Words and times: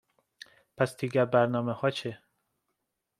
پس 0.77 0.97
دیگر 0.97 1.25
برنامهها 1.25 1.89
چه؟ 1.89 2.19